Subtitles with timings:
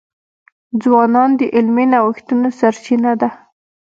[0.81, 3.29] ځوانان د علمي نوښتونو سرچینه ده.